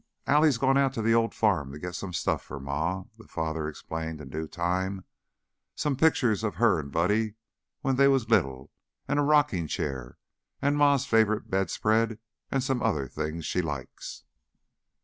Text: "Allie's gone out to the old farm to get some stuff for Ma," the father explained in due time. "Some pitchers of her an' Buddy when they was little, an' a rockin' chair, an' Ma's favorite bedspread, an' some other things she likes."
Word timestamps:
"Allie's 0.25 0.57
gone 0.57 0.79
out 0.79 0.93
to 0.93 1.03
the 1.03 1.13
old 1.13 1.35
farm 1.35 1.71
to 1.71 1.77
get 1.77 1.93
some 1.93 2.11
stuff 2.11 2.41
for 2.41 2.59
Ma," 2.59 3.03
the 3.19 3.27
father 3.27 3.67
explained 3.69 4.19
in 4.19 4.29
due 4.29 4.47
time. 4.47 5.05
"Some 5.75 5.95
pitchers 5.95 6.43
of 6.43 6.55
her 6.55 6.79
an' 6.79 6.89
Buddy 6.89 7.35
when 7.81 7.97
they 7.97 8.07
was 8.07 8.27
little, 8.27 8.71
an' 9.07 9.19
a 9.19 9.23
rockin' 9.23 9.67
chair, 9.67 10.17
an' 10.59 10.75
Ma's 10.75 11.05
favorite 11.05 11.51
bedspread, 11.51 12.17
an' 12.49 12.61
some 12.61 12.81
other 12.81 13.07
things 13.07 13.45
she 13.45 13.61
likes." 13.61 14.23